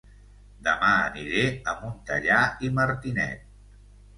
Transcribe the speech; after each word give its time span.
Dema 0.67 0.87
aniré 1.09 1.43
a 1.61 1.75
Montellà 1.83 2.41
i 2.69 2.73
Martinet 2.81 3.49